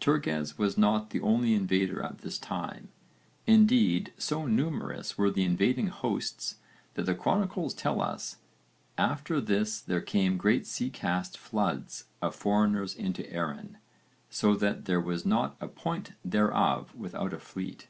[0.00, 2.88] Turges was not the only invader at this time:
[3.46, 6.56] indeed so numerous were the invading hosts
[6.94, 8.38] that the chronicles tell us
[8.98, 13.78] 'after this there came great sea cast floods of foreigners into Erin,
[14.28, 17.86] so that there was not a point thereof without a fleet.'